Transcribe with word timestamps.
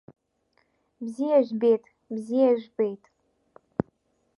Бзиа 1.03 1.39
жәбеит, 1.47 1.83
бзиа 2.13 2.51
жәбеит! 2.59 3.03